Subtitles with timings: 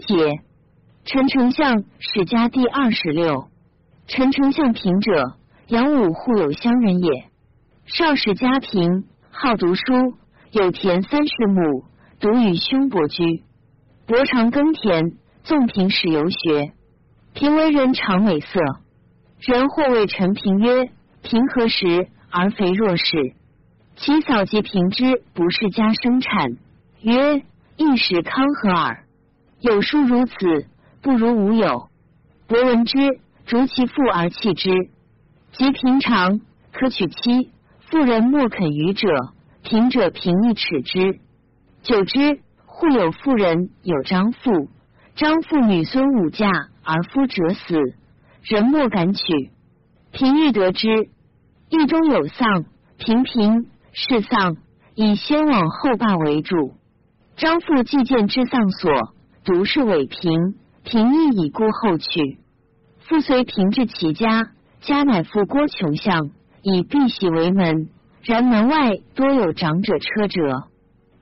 [0.00, 0.40] 解，
[1.04, 3.48] 陈丞相史家第二十六。
[4.08, 5.36] 陈丞相平者，
[5.68, 7.26] 杨武户有乡人也。
[7.86, 9.82] 少时家贫，好读书，
[10.50, 11.84] 有田三十亩，
[12.18, 13.44] 独与兄伯居。
[14.06, 15.12] 伯常耕田，
[15.44, 16.72] 纵平使游学。
[17.32, 18.60] 平为人常美色，
[19.38, 20.90] 人或谓陈平曰
[21.22, 23.34] ：“平何时而肥若是？”
[23.96, 26.56] 其嫂及平之不是家生产，
[27.02, 27.42] 曰
[27.76, 29.04] ：“一时康和耳。”
[29.60, 30.34] 有书如此，
[31.02, 31.88] 不如无有。
[32.46, 34.70] 博闻之，逐其父而弃之。
[35.52, 36.40] 及平常，
[36.72, 37.50] 可娶妻，
[37.80, 39.08] 妇人莫肯与者，
[39.62, 41.20] 平者平易耻之。
[41.82, 44.68] 久之，户有妇人有张妇，
[45.14, 46.50] 张妇女孙五嫁。
[46.82, 47.76] 而夫者死，
[48.42, 49.50] 人莫敢娶。
[50.10, 50.88] 平欲得之，
[51.70, 52.64] 狱中有丧，
[52.96, 54.56] 平平是丧，
[54.94, 56.74] 以先往后罢为主。
[57.36, 59.14] 张父既见之丧所，
[59.52, 60.54] 独是伪平，
[60.84, 62.38] 平亦以孤后去。
[63.00, 66.30] 父随平至其家，家乃父郭穷相，
[66.62, 67.88] 以碧玺为门，
[68.22, 70.68] 然门外多有长者车辙。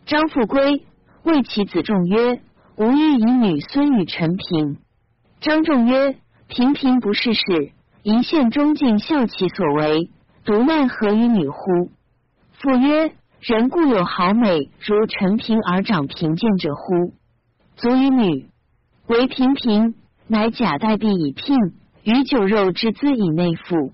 [0.05, 0.85] 张富归，
[1.23, 2.43] 谓其子仲曰
[2.77, 4.77] ：“吾欲以女孙与陈平。”
[5.41, 6.17] 张仲曰
[6.49, 7.41] ：“平平不是事，
[8.03, 10.11] 一县忠敬效其所为，
[10.45, 11.91] 独奈何于女乎？”
[12.61, 13.11] 父曰
[13.41, 17.15] ：“人固有好美如陈平而长贫贱者乎？
[17.79, 18.51] 足于女，
[19.07, 19.95] 唯平平，
[20.27, 21.57] 乃假代币以聘，
[22.03, 23.93] 与酒肉之资以内附。”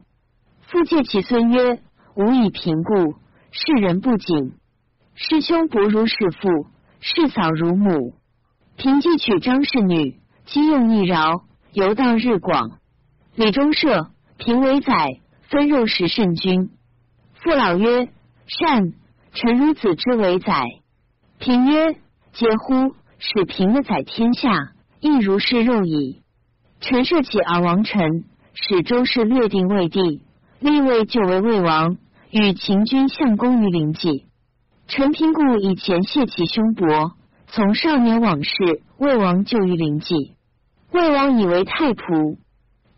[0.68, 1.82] 父借其孙曰
[2.16, 3.14] ：“吾以贫故，
[3.50, 4.54] 世人不谨。
[5.14, 6.48] 师兄不如是父，
[7.00, 8.14] 世嫂如母。
[8.76, 12.78] 平既娶张氏女。”今用一饶，游道日广。
[13.34, 16.70] 李中舍平为宰，分肉食甚均。
[17.34, 18.08] 父老曰
[18.46, 18.92] ：“善。”
[19.32, 20.64] 臣如子之为宰。
[21.38, 21.96] 平曰
[22.32, 22.94] ：“嗟乎！
[23.26, 26.20] 使平的宰天下，亦如是肉矣。”
[26.80, 30.20] 陈涉起而王臣，使周氏略定魏地，
[30.60, 31.96] 立魏就为魏王，
[32.30, 34.26] 与秦军相攻于临济。
[34.88, 37.12] 陈平故以前谢其兄伯，
[37.46, 40.34] 从少年往事，魏王就于临济。
[40.92, 42.36] 魏王以为太仆，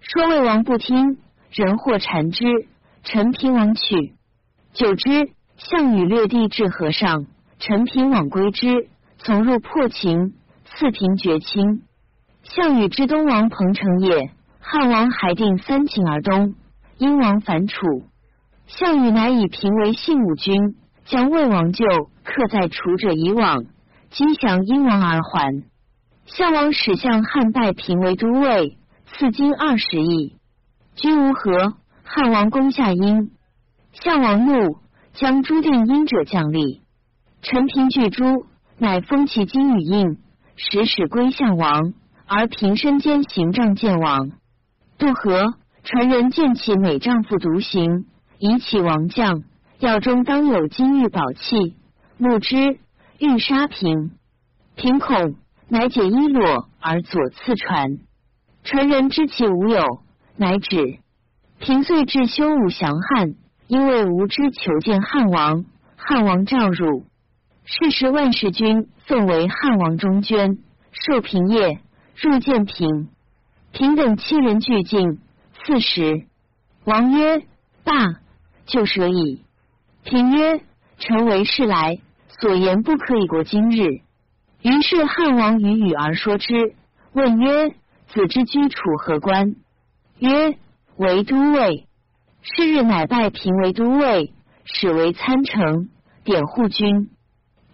[0.00, 1.18] 说魏王不听，
[1.52, 2.44] 人或缠之。
[3.04, 4.14] 陈平王去，
[4.72, 7.26] 久之，项羽略地至河上，
[7.60, 10.34] 陈平往归之，从入破秦，
[10.64, 11.82] 赐平绝亲。
[12.42, 16.54] 项羽之东王彭城也，汉王还定三秦而东，
[16.98, 18.04] 殷王反楚，
[18.66, 21.84] 项羽乃以平为信武君，将魏王救，
[22.22, 23.64] 克在楚者以往，
[24.10, 25.64] 今降殷王而还。
[26.26, 30.36] 项王使向汉拜平为都尉，赐金二十亿。
[30.94, 33.30] 君无何，汉王攻下殷，
[33.92, 34.78] 项王怒，
[35.14, 36.82] 将诛定殷者降立。
[37.42, 38.46] 陈平拒诛，
[38.78, 40.18] 乃封其金与印，
[40.56, 41.94] 使使归项王，
[42.26, 44.30] 而平身兼行帐见王。
[44.98, 48.06] 渡河，传人见其美丈夫独行，
[48.38, 49.42] 以启王将，
[49.78, 51.76] 药中当有金玉宝器，
[52.18, 52.78] 木之
[53.18, 54.12] 欲杀平，
[54.74, 55.36] 平恐。
[55.68, 57.98] 乃解衣裸而左次传，
[58.62, 59.82] 传人知其无有，
[60.36, 61.00] 乃止。
[61.58, 63.34] 平遂至修武降汉，
[63.66, 65.64] 因为无知求见汉王，
[65.96, 67.04] 汉王召汝。
[67.68, 70.56] 是时万世君奉为汉王中捐，
[70.92, 71.80] 受平业，
[72.14, 73.08] 入见平。
[73.72, 75.18] 平等七人俱进，
[75.64, 76.26] 四十。
[76.84, 77.42] 王曰
[77.82, 78.20] ：“罢，
[78.66, 79.42] 就舍矣。”
[80.04, 80.60] 平曰
[80.98, 81.98] ：“臣为事来，
[82.40, 84.00] 所言不可以过今日。”
[84.62, 86.76] 于是汉王与语而说之，
[87.12, 87.70] 问曰
[88.06, 89.56] ：“子之居处何官？”
[90.20, 90.56] 曰
[90.96, 91.88] ：“为都尉。”
[92.42, 94.32] 是日乃拜平为都尉，
[94.64, 95.88] 使为参城，
[96.22, 97.10] 典护军。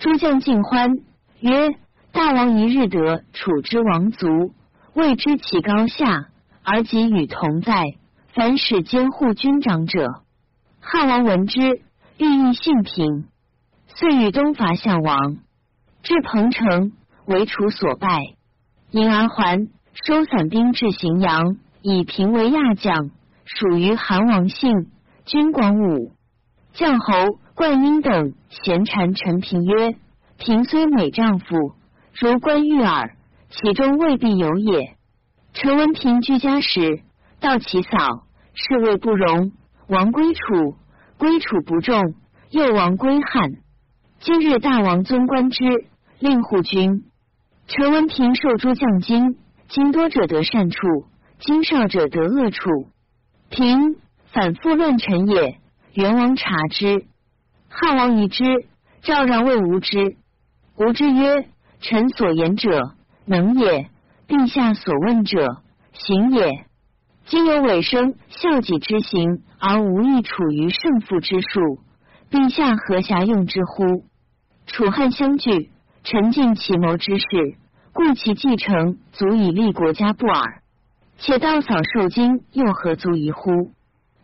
[0.02, 0.98] 诸将尽欢，
[1.38, 1.70] 曰
[2.10, 4.52] ：“大王一日得楚之王族，
[4.94, 6.26] 未知其高下，
[6.64, 7.84] 而己与同在，
[8.34, 10.24] 凡使监护军长者。”
[10.82, 11.82] 汉王闻之，
[12.18, 13.28] 欲议信平，
[13.94, 15.36] 遂与东伐项王。
[16.02, 16.90] 至彭城，
[17.26, 18.18] 为楚所败，
[18.90, 19.68] 因而还，
[20.04, 23.10] 收散兵至荥阳，以平为亚将，
[23.44, 24.88] 属于韩王信。
[25.26, 26.10] 军广武
[26.72, 29.94] 将侯冠英等闲谗陈平曰
[30.36, 31.76] ：“平虽美丈夫，
[32.12, 33.14] 如冠玉耳，
[33.50, 34.96] 其中未必有也。”
[35.54, 37.02] 陈文平居家时，
[37.38, 39.52] 道其嫂，是谓不容。
[39.86, 40.74] 王归楚，
[41.18, 42.16] 归楚不重，
[42.50, 43.52] 又王归汉。
[44.18, 45.62] 今日大王尊官之。
[46.18, 47.04] 令护军，
[47.68, 49.38] 陈文平受诸将金，
[49.68, 50.78] 金多者得善处，
[51.38, 52.88] 金少者得恶处。
[53.50, 53.98] 平
[54.32, 55.60] 反复乱臣也。
[55.94, 57.06] 元王察之，
[57.74, 58.44] 汉王疑之，
[59.00, 60.16] 赵让谓无知。
[60.76, 61.46] 无知曰
[61.80, 62.92] ：“臣所言者
[63.24, 63.88] 能也，
[64.28, 65.62] 陛下所问者，
[65.94, 66.66] 行也。
[67.24, 71.80] 今有尾生孝己之行，而无益处于胜负之术，
[72.30, 74.04] 陛下何暇用之乎？
[74.66, 75.70] 楚汉相聚，
[76.04, 77.24] 陈尽其谋之事，
[77.94, 80.60] 故其继承足以立国家不耳。
[81.16, 83.72] 且道扫受惊，又何足疑乎？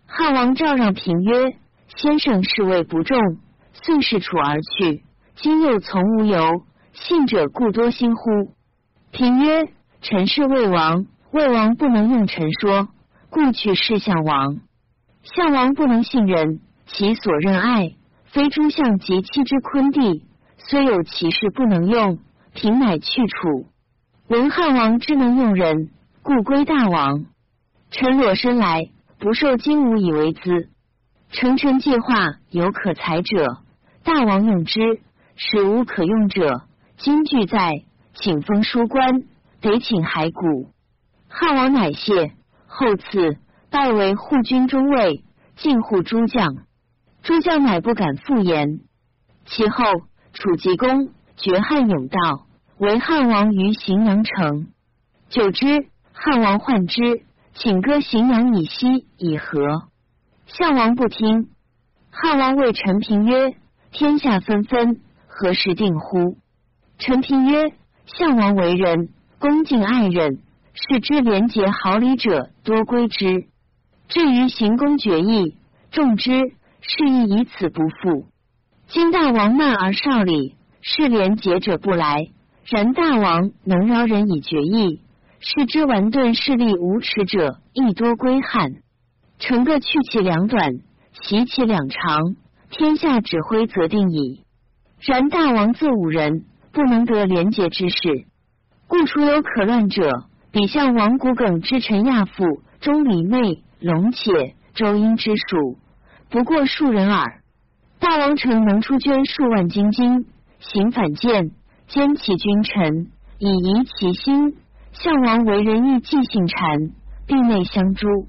[0.06, 1.56] 汉王赵让平曰
[1.96, 3.18] ：“先生是谓不重，
[3.72, 5.02] 遂是楚而去。
[5.34, 6.62] 今又从无由，
[6.92, 8.54] 信者故多心乎？”
[9.10, 12.88] 平曰：“臣是魏王，魏王不能用臣说，
[13.30, 14.58] 故去是相王。
[15.22, 17.94] 项王不能信任，其所任爱，
[18.24, 20.24] 非诸相及妻之昆弟，
[20.58, 22.18] 虽有其事不能用，
[22.54, 23.66] 平乃去楚。
[24.28, 25.90] 闻汉王之能用人。”
[26.20, 27.24] 故归大王，
[27.90, 30.68] 臣裸身来，不受金吾以为资。
[31.30, 33.58] 成臣计划有可裁者，
[34.02, 35.00] 大王用之；
[35.36, 36.62] 使无可用者，
[36.96, 37.84] 今俱在，
[38.14, 39.22] 请封书官，
[39.60, 40.72] 得请骸骨。
[41.28, 42.32] 汉王乃谢，
[42.66, 43.36] 后赐
[43.70, 45.22] 拜为护军中尉，
[45.56, 46.56] 进护诸将。
[47.22, 48.80] 诸将乃不敢复言。
[49.44, 49.84] 其后，
[50.32, 52.46] 楚吉公绝汉甬道，
[52.78, 54.68] 为汉王于荥阳城。
[55.28, 55.88] 久之。
[56.20, 57.22] 汉王患之，
[57.54, 59.84] 请割荥阳以西以和。
[60.48, 61.48] 项王不听。
[62.10, 63.54] 汉王谓陈平曰
[63.92, 66.38] ：“天下纷纷，何时定乎？”
[66.98, 67.72] 陈平曰
[68.06, 70.38] ：“项王为人恭敬爱人，
[70.72, 73.46] 是之廉洁好礼者多归之。
[74.08, 75.56] 至于行宫决议，
[75.90, 76.32] 众之
[76.80, 78.26] 是亦以此不复。
[78.88, 82.28] 今大王慢而少礼，是廉洁者不来。
[82.64, 85.02] 然大王能饶人以决议。”
[85.40, 88.72] 是之顽钝势力无耻者，亦多归汉。
[89.38, 90.80] 臣各去其两短，
[91.12, 92.36] 习其两长，
[92.70, 94.44] 天下指挥则定矣。
[95.00, 98.26] 然大王自五人，不能得廉洁之事，
[98.88, 105.78] 故除有可乱者，比向王谷耿之臣亚父、钟离昧、龙且、周殷之属，
[106.30, 107.40] 不过数人耳。
[108.00, 110.26] 大王臣能出捐数万金金，
[110.58, 111.52] 行反间，
[111.86, 114.56] 兼其君臣，以移其心。
[114.92, 116.92] 项王为人义，既信谗，
[117.26, 118.26] 并内相诛。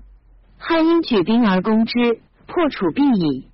[0.61, 3.47] 汉因举兵而攻之，破楚必矣。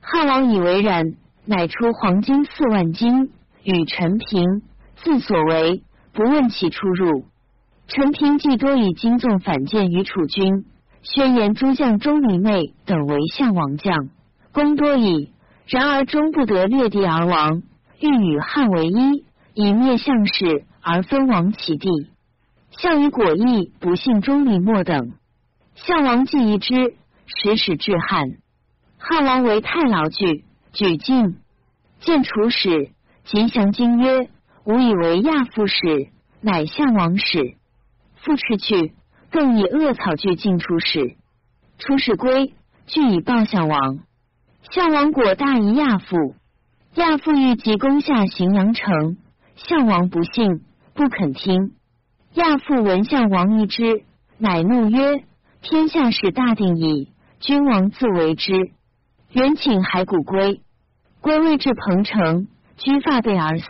[0.00, 1.14] 汉王以为然，
[1.46, 3.32] 乃出黄金四万斤
[3.64, 4.62] 与陈平，
[5.02, 5.82] 自所为，
[6.12, 7.24] 不问其出入。
[7.88, 10.66] 陈平既多以金纵反间于楚军，
[11.02, 14.10] 宣言诸将钟离昧等为项王将，
[14.52, 15.32] 功多矣。
[15.66, 17.62] 然而终不得略地而亡，
[17.98, 21.88] 欲与汉为一，以灭项氏而分王其地。
[22.70, 25.12] 项羽果意不幸钟离莫等，
[25.74, 26.96] 项王既疑之，
[27.26, 28.38] 使使至汉。
[28.98, 31.36] 汉王为太牢惧，举进
[32.00, 32.90] 见楚使，
[33.24, 34.28] 吉祥经曰
[34.64, 36.08] ：“吾以为亚父使，
[36.40, 37.56] 乃项王使。”
[38.16, 38.92] 复斥去，
[39.30, 41.16] 更以恶草具进楚使。
[41.78, 42.54] 楚使归，
[42.86, 43.98] 具以报项王。
[44.70, 46.36] 项王果大疑亚父，
[46.94, 49.16] 亚父欲急攻下荥阳城，
[49.56, 50.62] 项王不信，
[50.94, 51.72] 不肯听。
[52.34, 54.04] 亚父闻项王一之，
[54.38, 55.24] 乃怒曰
[55.62, 58.52] ：“天下事大定矣，君王自为之。”
[59.32, 60.60] 元请骸骨归，
[61.20, 63.66] 归未至彭城，居发背而死。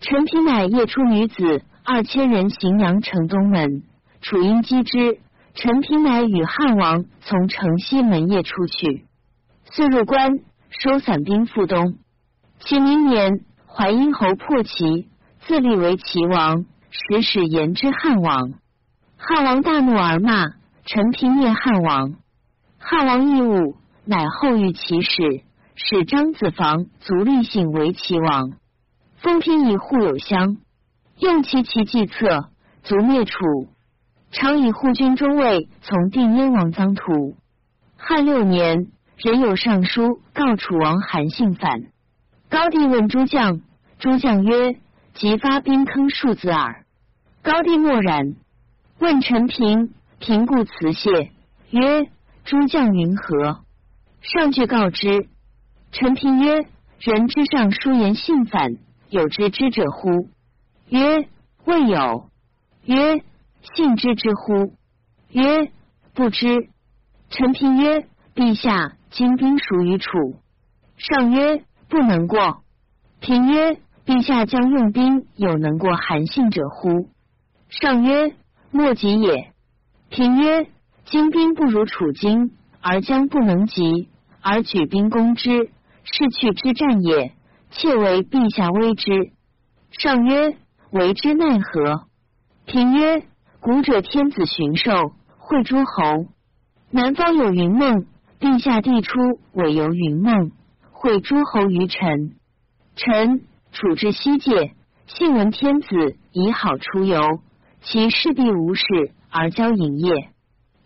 [0.00, 3.82] 陈平乃夜出女子二千人荥阳城东门，
[4.20, 5.18] 楚因击之。
[5.54, 9.06] 陈平乃与汉王从城西门夜出去，
[9.64, 10.38] 遂入关，
[10.68, 11.96] 收散兵赴东。
[12.60, 15.08] 其明年，淮阴侯破齐，
[15.40, 16.66] 自立为齐王。
[16.92, 18.52] 使使言之汉王，
[19.16, 20.48] 汉王大怒而骂
[20.92, 22.14] 陈平灭汉王。
[22.80, 25.44] 汉王义务，乃后遇其使，
[25.76, 28.54] 使张子房足立信为齐王。
[29.18, 30.56] 封平以护有乡，
[31.20, 32.48] 用其其计策，
[32.82, 33.36] 卒灭楚。
[34.32, 37.36] 常以护军中尉从定燕王臧荼。
[37.96, 41.82] 汉六年，人有上书告楚王韩信反。
[42.48, 43.60] 高帝问诸将，
[44.00, 44.74] 诸将曰。
[45.14, 46.84] 即发兵坑数子耳。
[47.42, 48.34] 高帝默然，
[48.98, 51.32] 问陈平，平故辞谢，
[51.70, 52.10] 曰
[52.44, 53.62] ：“诸将云何？”
[54.20, 55.28] 上句告之。
[55.92, 56.66] 陈平曰
[57.00, 58.76] ：“人之上书言信反，
[59.08, 60.28] 有知之者乎？”
[60.90, 61.26] 曰
[61.64, 62.28] ：“未有。”
[62.84, 63.22] 曰
[63.74, 64.74] ：“信之之乎？”
[65.32, 65.72] 曰
[66.12, 66.68] ：“不知。”
[67.30, 70.10] 陈平曰：“陛下今兵属于楚。”
[70.98, 72.62] 上曰：“不能过。”
[73.20, 73.80] 平曰。
[74.06, 77.10] 陛下将用兵，有能过韩信者乎？
[77.68, 78.34] 上曰：
[78.72, 79.49] 莫及也。
[80.10, 80.66] 平曰：
[81.04, 82.50] 精兵不如楚军，
[82.80, 84.08] 而将不能及，
[84.42, 85.70] 而举兵攻之，
[86.02, 87.32] 是去之战也。
[87.70, 89.30] 切为陛下威之。
[89.92, 90.56] 上曰：
[90.90, 92.06] 为之奈何？
[92.66, 93.22] 平曰：
[93.60, 96.26] 古者天子巡狩，会诸侯。
[96.90, 98.06] 南方有云梦，
[98.40, 99.20] 陛下帝出，
[99.52, 100.50] 委由云梦，
[100.90, 102.34] 会诸侯于臣。
[102.96, 104.74] 臣处至西界，
[105.06, 107.20] 信闻天子以好出游，
[107.82, 108.84] 其势必无事
[109.30, 110.12] 而交营业。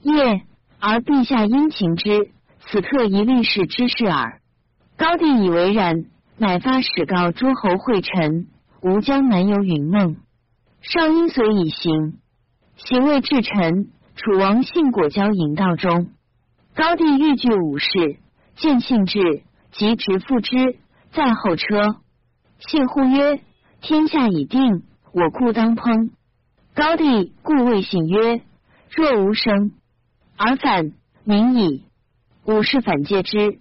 [0.02, 0.42] 业
[0.78, 4.40] 而陛下殷勤之，此特一律事之事耳。
[4.96, 6.04] 高帝以为然，
[6.36, 8.46] 乃发使告诸侯会臣，
[8.82, 10.16] 吾将南游云梦。
[10.82, 12.18] 少因随以行，
[12.76, 13.88] 行未至臣。
[14.16, 16.10] 楚王信果交引道中，
[16.76, 17.88] 高帝欲拒武士，
[18.54, 20.76] 见信至，即直复之，
[21.12, 21.96] 在后车。
[22.60, 23.40] 信呼曰
[23.82, 26.10] ：“天下已定，我故当烹。”
[26.74, 28.42] 高帝故谓醒曰
[28.90, 29.70] ：“若无声，
[30.36, 31.84] 而反，民矣。”
[32.46, 33.60] 武士反戒之，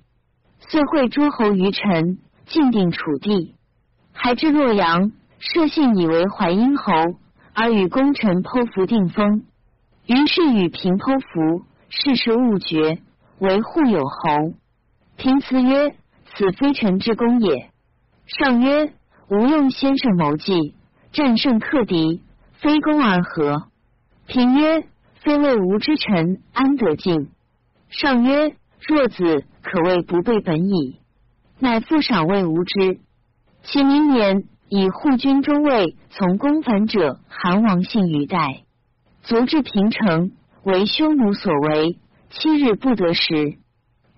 [0.57, 2.17] 遂会诸侯于臣，
[2.47, 3.53] 尽定楚地，
[4.13, 6.91] 还至洛阳，设信以为淮阴侯，
[7.53, 9.43] 而与功臣剖符定封。
[10.07, 12.97] 于是与平剖符，事事误决，
[13.37, 14.55] 为护有侯。
[15.17, 15.95] 平辞曰
[16.33, 17.69] ：“此非臣之功也。”
[18.25, 18.91] 上曰
[19.29, 20.73] ：“吾用先生谋计，
[21.11, 22.23] 战胜克敌，
[22.63, 23.67] 非攻而和。”
[24.25, 24.85] 平曰
[25.21, 27.29] ：“非为吾之臣，安得敬？”
[27.91, 28.55] 上曰
[28.87, 30.99] ：“若子可谓不备本矣。”
[31.59, 32.99] 乃复赏谓吾之。
[33.63, 38.63] 其明年，以护军中尉从公反者，韩王信于代。
[39.23, 40.31] 卒至平城，
[40.63, 41.97] 为匈奴所为，
[42.29, 43.57] 七日不得食。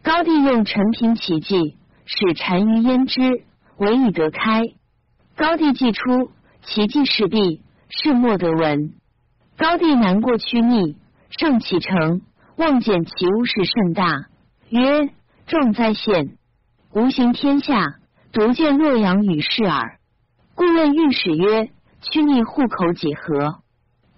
[0.01, 3.43] 高帝用陈平奇计，使单于焉之，
[3.77, 4.63] 唯以得开。
[5.35, 6.31] 高帝既出，
[6.63, 8.93] 奇计事毕，是莫得闻。
[9.57, 10.97] 高帝难过屈逆，
[11.29, 12.21] 上启程，
[12.57, 14.27] 望见其屋室甚大，
[14.69, 15.09] 曰
[15.47, 16.37] ：“重灾现，
[16.93, 17.95] 无行天下，
[18.31, 19.97] 独见洛阳与世耳。”
[20.55, 21.69] 故问御史曰
[22.01, 23.59] ：“屈逆户口几何？”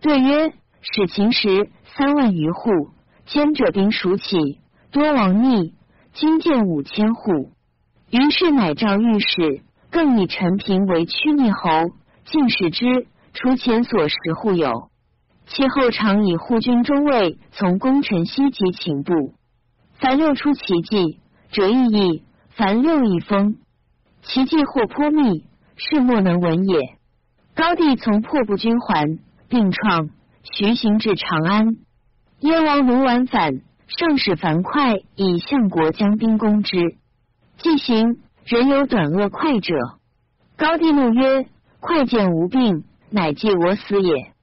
[0.01, 0.53] 对曰。
[0.89, 2.91] 使秦时三万余户，
[3.25, 4.59] 兼者兵数起，
[4.89, 5.73] 多亡逆，
[6.13, 7.51] 今见五千户。
[8.09, 11.89] 于是乃召御史，更以陈平为屈逆侯，
[12.23, 13.07] 进使之，
[13.39, 14.89] 除前所十户有。
[15.45, 19.35] 其后常以护军中尉从功臣西及秦部，
[19.99, 21.19] 凡六出奇迹，
[21.51, 23.57] 折意义，凡六一封。
[24.23, 26.97] 奇迹或颇密，是莫能闻也。
[27.53, 30.09] 高帝从破布军还，并创。
[30.41, 31.67] 徐行至长安，
[32.39, 36.95] 燕王卢绾反，上使樊哙以相国将兵攻之。
[37.57, 39.75] 既行，人有短恶快者。
[40.57, 41.45] 高帝怒曰
[41.79, 44.33] ：“快见无病，乃计我死也。”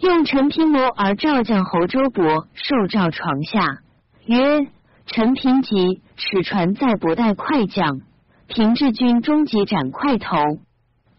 [0.00, 3.78] 用陈平谋而召将侯周勃受诏床下，
[4.26, 4.68] 曰
[5.06, 8.00] ：“陈平急，使传在伯待快将，
[8.46, 10.36] 平治军终即斩快头。”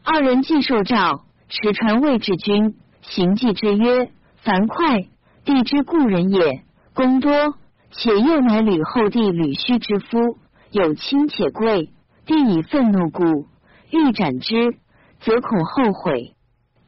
[0.03, 4.12] 二人既受诏，持传谓至君，行计之曰。
[4.41, 5.10] 樊哙，
[5.44, 6.63] 帝之故人也，
[6.94, 7.56] 功多，
[7.91, 10.38] 且又乃吕后弟吕须之夫，
[10.72, 11.89] 有亲且贵。
[12.25, 13.48] 帝以愤怒故，
[13.91, 14.77] 欲斩之，
[15.20, 16.36] 则恐后悔，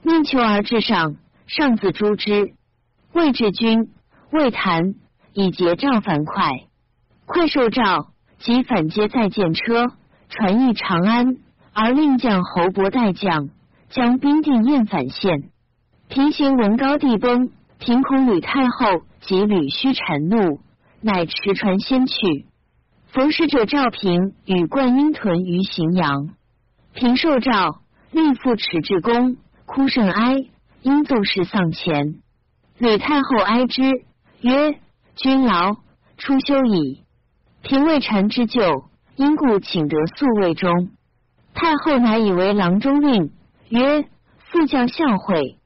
[0.04, 1.16] 命求而至上，
[1.48, 2.54] 上自诛之。
[3.14, 3.90] 魏至君，
[4.32, 4.96] 魏谈
[5.34, 6.68] 以节召樊哙。
[7.26, 8.08] 快受诏，
[8.40, 9.92] 即反接再见车，
[10.30, 11.38] 传诣长安，
[11.74, 13.50] 而令将侯伯代将，
[13.90, 15.50] 将兵定燕反县。
[16.10, 20.60] 平行文高帝崩，平恐吕太后及吕须谗怒，
[21.02, 22.16] 乃持船先去。
[23.08, 26.30] 逢使者赵平与灌婴屯于荥阳，
[26.94, 27.82] 平受诏，
[28.12, 29.38] 立复持至宫，
[29.74, 30.36] 哭甚哀，
[30.82, 32.16] 因奏事丧前。
[32.78, 33.82] 吕太后哀之，
[34.42, 34.78] 曰
[35.16, 35.76] ：“君劳，
[36.18, 37.06] 出休矣。”
[37.64, 38.84] 平未禅之旧，
[39.16, 40.90] 因故请得宿卫中。
[41.54, 43.32] 太后乃以为郎中令，
[43.70, 44.04] 曰
[44.52, 45.58] ：“副将孝惠。”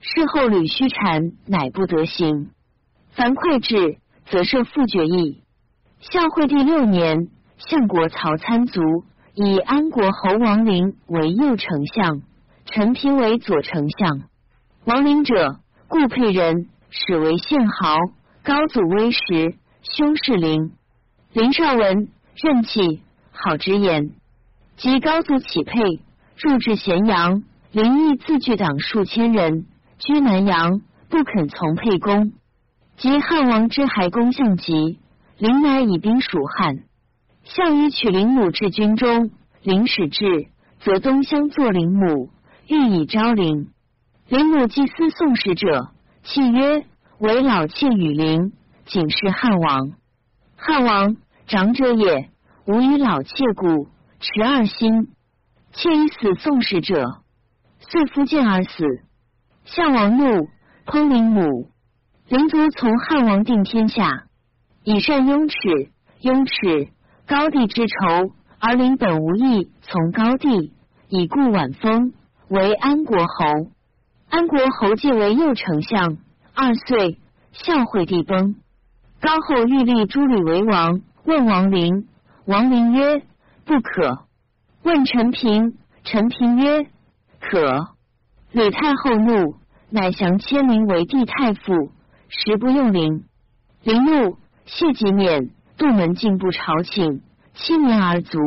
[0.00, 2.50] 事后吕须禅乃不得行。
[3.12, 3.96] 樊哙至，
[4.26, 5.42] 则设复决议。
[6.00, 8.82] 孝惠帝六年，相国曹参卒，
[9.34, 12.20] 以安国侯王陵为右丞相，
[12.66, 14.22] 陈平为左丞相。
[14.84, 17.96] 王陵者，故沛人，始为县豪，
[18.42, 20.72] 高祖威时，兄氏陵。
[21.32, 24.10] 林少文任气，好直言。
[24.76, 25.80] 及高祖起沛，
[26.36, 29.66] 入至咸阳，林毅自据党数千人。
[29.98, 32.32] 居南阳，不肯从沛公。
[32.96, 34.98] 及汉王之还公相急，
[35.38, 36.80] 临乃以兵属汉。
[37.44, 39.30] 项羽取灵母至军中，
[39.62, 40.48] 陵使至，
[40.80, 42.30] 则东乡作灵母，
[42.68, 43.68] 欲以昭灵。
[44.28, 45.92] 陵母祭司宋使者，
[46.24, 46.84] 契曰
[47.20, 48.52] ：“为老妾与陵，
[48.86, 49.92] 仅是汉王。
[50.56, 52.28] 汉王长者也，
[52.64, 53.86] 吾与老妾故，
[54.18, 55.12] 持二心。
[55.72, 57.22] 妾以死宋使者，
[57.78, 58.84] 遂夫见而死。”
[59.64, 60.48] 项王怒，
[60.86, 61.70] 烹陵母。
[62.28, 64.24] 灵族从汉王定天下，
[64.82, 65.56] 以善雍齿，
[66.20, 66.88] 雍齿
[67.28, 70.72] 高帝之仇，而陵本无义，从高帝，
[71.08, 72.12] 以故晚封
[72.48, 73.70] 为安国侯。
[74.28, 76.18] 安国侯继为右丞相，
[76.54, 77.18] 二岁，
[77.52, 78.56] 孝惠帝崩。
[79.20, 82.06] 高后欲立诸吕为王，问王陵，
[82.44, 83.22] 王陵曰
[83.64, 84.26] ：“不可。”
[84.84, 86.86] 问陈平，陈平曰
[87.40, 87.88] ：“可。”
[88.52, 89.56] 吕太后怒，
[89.90, 91.90] 乃降千陵为帝太傅。
[92.28, 93.24] 时不用灵，
[93.82, 97.22] 灵怒，谢即免，杜门进不朝请，
[97.54, 98.38] 七年而卒。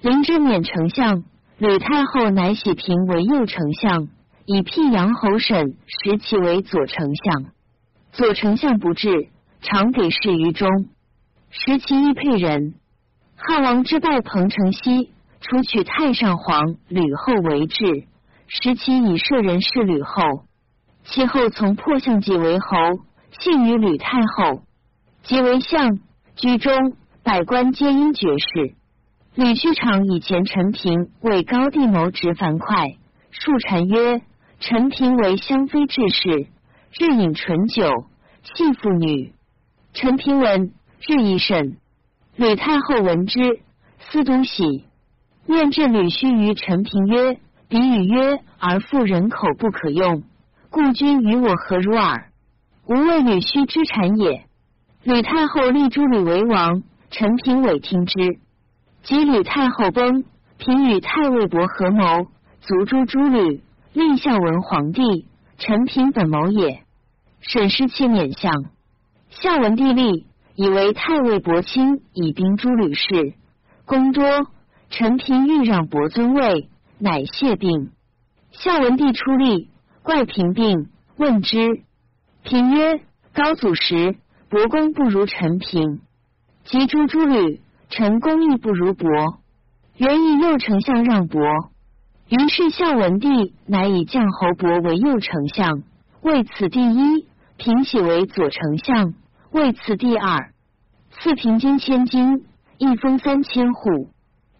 [0.00, 1.24] 灵之免丞相，
[1.56, 4.08] 吕太后乃喜平为右丞相，
[4.44, 7.44] 以辟阳侯审，时其为左丞相。
[8.10, 9.28] 左丞相不至，
[9.60, 10.68] 常给事于中。
[11.50, 12.74] 时其亦配人。
[13.36, 18.04] 汉王之败彭城西，除取太上皇吕后为质，
[18.48, 20.22] 时其以舍人事吕后。
[21.04, 22.66] 其后从破相继为侯，
[23.38, 24.62] 幸于吕太后，
[25.22, 26.00] 即为相，
[26.34, 28.74] 居中，百官皆因爵士。
[29.36, 32.98] 吕虚长以前陈平为高帝谋职樊哙，
[33.32, 34.22] 数谗曰
[34.60, 36.46] ：“陈平为香妃志士，
[36.96, 38.06] 日饮醇酒，
[38.44, 39.32] 戏妇女。”
[39.92, 41.78] 陈平闻，日益甚。
[42.36, 43.58] 吕太后闻之，
[43.98, 44.84] 思独喜，
[45.46, 47.36] 面至吕须于陈平曰
[47.68, 50.22] ：“彼语曰，而妇人口不可用。”
[50.70, 52.30] 故君与我何如耳？
[52.86, 54.44] 吾为吕须之产也。
[55.02, 58.38] 吕太后立诸吕为王，陈平委听之。
[59.04, 60.24] 及吕太后崩，
[60.58, 62.26] 平与太尉伯合谋，
[62.60, 65.26] 卒诛诸吕，立孝文皇帝。
[65.56, 66.82] 陈平本谋也。
[67.40, 68.52] 沈师期免相。
[69.30, 73.34] 孝文帝立，以为太尉伯亲，以兵诸吕氏。
[73.84, 74.48] 功多，
[74.90, 76.68] 陈平欲让伯尊位，
[76.98, 77.90] 乃谢病。
[78.50, 79.68] 孝文帝出立。
[80.02, 81.82] 怪平病，问之。
[82.42, 83.00] 平曰
[83.32, 84.16] ：“高祖时，
[84.50, 86.00] 伯公不如陈平；
[86.64, 89.08] 及诸诸吕，臣功亦不如伯。
[89.96, 91.40] 原以右丞相让伯。
[92.28, 95.82] 于是孝文帝乃以将侯伯为右丞相，
[96.22, 99.14] 为此第一；平喜为左丞相，
[99.52, 100.50] 为此第二。
[101.10, 102.46] 赐平金千金，
[102.78, 104.10] 一封三千户。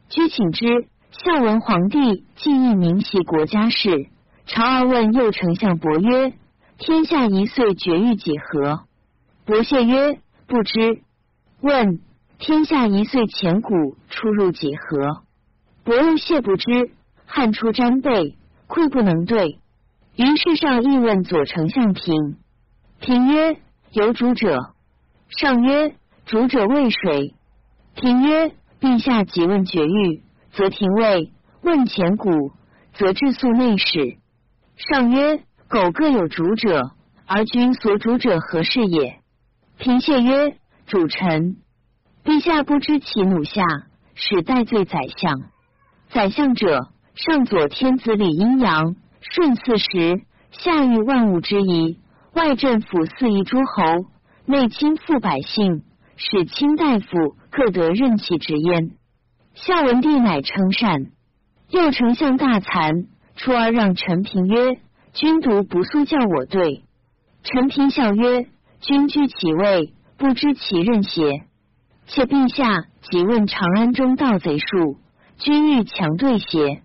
[0.09, 0.87] 居请之。
[1.11, 4.09] 孝文皇帝既议明其国家事。”
[4.47, 6.35] 朝而问右丞相伯曰
[6.77, 8.85] ：“天下一岁绝育几何？”
[9.47, 11.01] 伯谢曰：“不知。”
[11.63, 12.01] 问
[12.47, 15.23] ：“天下一岁钱谷出入几何？”
[15.83, 16.91] 伯又谢不知。
[17.25, 19.59] 汗出沾背，愧不能对。
[20.15, 22.37] 于是上议问左丞相平。
[23.01, 23.57] 平曰
[23.93, 24.75] ：“有主者。”
[25.41, 25.95] 上曰
[26.27, 27.35] ：“主者为谁？”
[27.97, 31.31] 平曰：“陛下即问绝育，则廷尉；
[31.63, 32.53] 问钱谷，
[32.93, 34.19] 则治宿内史。”
[34.77, 36.91] 上曰：“苟各有主者，
[37.27, 39.21] 而君所主者何事也？”
[39.79, 41.57] 平谢曰：“主臣，
[42.25, 43.63] 陛下不知其怒下，
[44.15, 45.43] 使代罪宰相。
[46.09, 51.99] 宰相者，上佐天子理阴阳，顺四时，下育万物之宜，
[52.33, 54.07] 外镇抚四夷诸侯，
[54.47, 55.83] 内亲附百姓，
[56.17, 58.93] 使卿大夫各得任其职焉。”
[59.55, 61.07] 孝文帝乃称善。
[61.69, 63.07] 右丞相大惭。
[63.37, 64.79] 初而让陈平曰
[65.13, 66.85] ：“君独不速叫我对。”
[67.43, 68.47] 陈平笑曰
[68.81, 71.43] ：“君居其位，不知其任邪？
[72.07, 74.99] 且陛下即问长安中盗贼数，
[75.39, 76.83] 君欲强对邪？”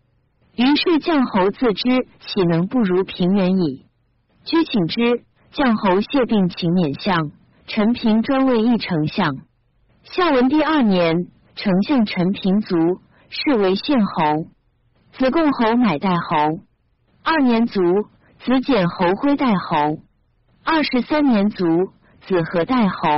[0.55, 3.85] 于是将侯自知，岂能不如平原矣？
[4.43, 7.31] 居请之，将侯谢病，请免相。
[7.67, 9.37] 陈平专为一丞相。
[10.03, 12.75] 孝文帝二年，丞相陈平卒，
[13.29, 14.47] 是为献侯。
[15.13, 16.59] 子贡侯乃代侯，
[17.23, 17.81] 二年卒，
[18.43, 19.99] 子简侯徽代侯，
[20.63, 21.65] 二十三年卒，
[22.21, 23.09] 子和代侯，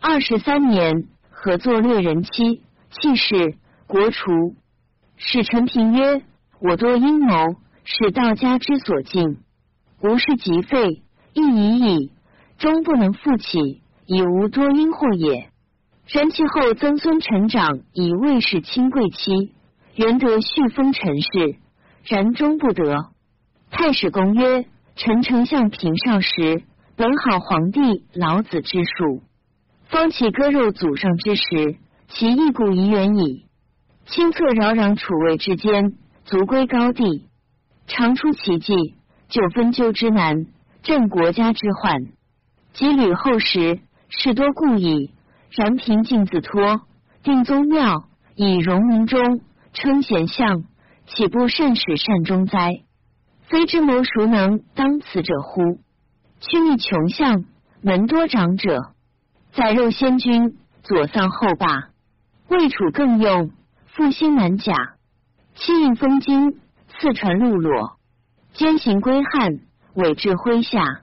[0.00, 1.08] 二十三年，
[1.44, 4.54] 合作掠人妻，弃世，国除。
[5.18, 6.22] 使陈平曰
[6.58, 7.36] ：“我多阴谋，
[7.84, 9.36] 使道家之所敬，
[10.00, 11.02] 吾事即废，
[11.34, 12.12] 亦已矣，
[12.56, 15.50] 终不能复起，以无多因祸也。
[16.08, 19.52] 然其后曾孙陈长以卫士亲贵妻。”
[19.96, 21.58] 元德续封陈氏，
[22.04, 23.10] 然终不得。
[23.70, 24.64] 太史公曰：
[24.96, 26.62] 陈丞相平少时，
[26.96, 29.22] 本好皇帝老子之术，
[29.88, 31.76] 方其割肉祖上之时，
[32.08, 33.46] 其义故已远矣。
[34.06, 35.92] 亲策扰攘楚魏之间，
[36.24, 37.26] 足归高帝。
[37.86, 38.94] 常出奇迹，
[39.28, 40.46] 就分纠之难，
[40.82, 41.94] 振国家之患。
[42.72, 45.12] 及吕后时，事多故矣。
[45.50, 46.80] 然平静自托，
[47.22, 49.40] 定宗庙，以荣民中。
[49.72, 50.64] 称贤相，
[51.06, 52.82] 岂不善始善终哉？
[53.42, 55.80] 非之谋孰能当此者乎？
[56.40, 57.44] 趋逆穷相，
[57.82, 58.93] 门多长者，
[59.54, 61.90] 宰肉先君，左丧后霸，
[62.48, 63.52] 魏楚更用，
[63.86, 64.96] 复兴南甲，
[65.54, 66.58] 七印封金，
[66.98, 67.96] 四传陆裸，
[68.52, 69.60] 兼行归汉，
[69.94, 71.02] 委至麾下，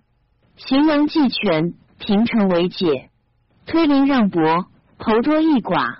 [0.57, 3.09] 行王继权，平城为解，
[3.65, 4.65] 推临让伯，
[4.97, 5.99] 侯多益寡，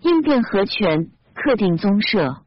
[0.00, 2.43] 应变合权，克定宗社。